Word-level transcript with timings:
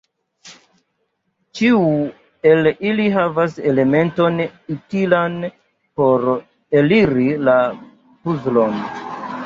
Ĉiu 1.59 1.81
el 2.53 2.71
ili 2.93 3.05
havas 3.17 3.59
elementon 3.73 4.43
utilan 4.79 5.39
por 6.03 6.29
eliri 6.81 7.33
la 7.51 7.61
puzlon. 8.25 8.81